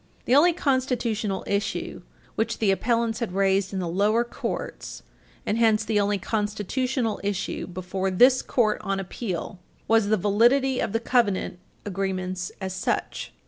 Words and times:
[Footnote 0.01 0.17
5] 0.17 0.25
The 0.25 0.35
only 0.35 0.53
constitutional 0.53 1.43
issue 1.45 2.01
which 2.33 2.57
the 2.57 2.71
appellants 2.71 3.19
had 3.19 3.33
raised 3.33 3.71
in 3.71 3.77
the 3.77 3.87
lower 3.87 4.23
courts, 4.23 5.03
and 5.45 5.59
hence 5.59 5.85
the 5.85 5.99
only 5.99 6.17
constitutional 6.17 7.19
issue 7.23 7.67
Page 7.67 7.85
334 7.85 8.07
U. 8.07 8.07
S. 8.07 8.13
9 8.15 8.17
before 8.17 8.17
this 8.17 8.41
Court 8.41 8.81
on 8.83 8.99
appeal, 8.99 9.59
was 9.87 10.07
the 10.07 10.17
validity 10.17 10.79
of 10.79 10.93
the 10.93 10.99
covenant 10.99 11.59
agreements 11.85 12.51
as 12.59 12.73
such. 12.73 13.31